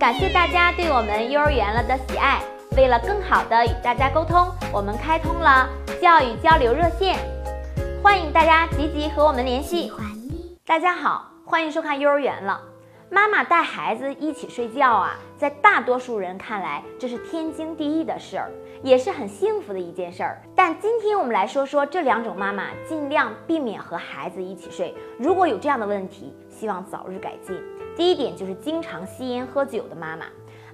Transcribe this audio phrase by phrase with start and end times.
[0.00, 2.40] 感谢大家对我们幼儿园了的喜爱。
[2.74, 5.68] 为了更好的与大家沟通，我们开通了
[6.00, 7.18] 教育交流热线，
[8.02, 9.92] 欢迎大家积极和我们联系。
[10.64, 12.58] 大家好，欢迎收看幼儿园了。
[13.10, 18.50] 妈妈带孩子一起睡觉啊，在大多数人看来，这是天经地义的事儿，
[18.82, 20.40] 也是很幸福的一件事儿。
[20.56, 24.94] 但今天我们来说说这两种妈妈，尽量避免和孩子一起睡。
[25.18, 27.60] 如果有这样的问题，希望早日改进。
[28.00, 30.24] 第一点就是经常吸烟喝酒的妈妈，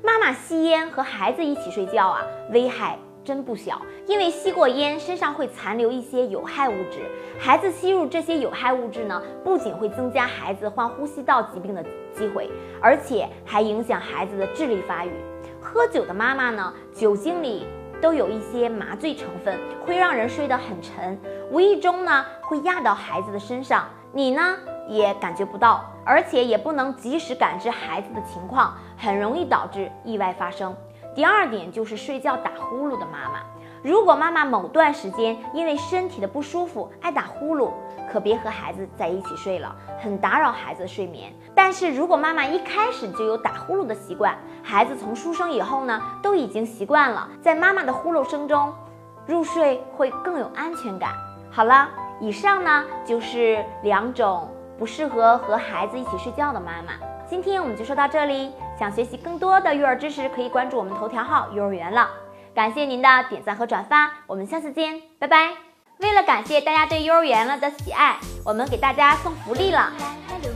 [0.00, 2.96] 妈妈吸烟和孩子一起睡觉啊，危害。
[3.24, 7.00] 真不小，因为吸过烟，身上会残留一些有害物质。
[7.36, 11.84] 孩子吸入这些有害物质呢，不仅会增加孩子患呼吸道疾病的
[12.14, 12.48] 机会，
[12.80, 15.10] 而且还影响孩子的智力发育。
[15.60, 17.66] 喝酒的妈妈呢，酒精里
[18.00, 21.18] 都有一些麻醉成分，会让人睡得很沉，
[21.50, 24.56] 无意中呢会压到孩子的身上，你呢
[24.88, 30.74] 也感觉不到，而且也不能及时感知孩子的情况，很容易导致意外发生。
[31.14, 33.40] 第二点就是睡觉打呼噜的妈妈，
[33.82, 37.70] 如果妈妈某段时间因为身体的不舒服爱打呼噜，
[38.12, 41.32] 可别和孩子在一起睡了，很打扰孩子的睡眠。
[41.54, 48.72] 但是如果妈妈一开始就有打呼噜的习惯，孩子从出生以后呢，都已经习惯了在妈妈的呼噜声中
[49.26, 51.12] 入睡，会更有安全感。
[51.50, 51.88] 好了，
[52.20, 54.48] 以上呢就是两种
[54.78, 56.92] 不适合和孩子一起睡觉的妈妈。
[57.28, 58.52] 今天我们就说到这里。
[58.78, 62.10] 想学习更多的育儿知识，可以关注我们头条号“幼儿园了”。
[62.54, 65.48] 感谢您的点赞和转发，我们下次见，拜拜。
[66.00, 69.90] 为了感谢大家对幼儿园了的喜爱，我们给大家送福利了。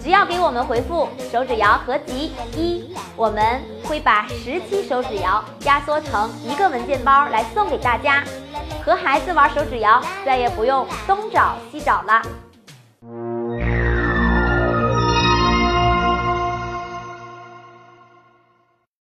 [0.02, 8.22] 只要给我们回复“手指谣合集一”，我们会把十期手指谣压缩成一个文件包来送给大家。
[8.84, 12.22] 和孩子玩手指谣，再也不用东找西找了。